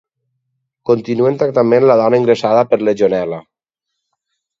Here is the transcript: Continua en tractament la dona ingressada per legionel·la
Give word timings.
Continua 0.89 1.27
en 1.33 1.35
tractament 1.43 1.85
la 1.91 1.97
dona 2.03 2.19
ingressada 2.21 2.63
per 2.71 2.81
legionel·la 2.87 3.43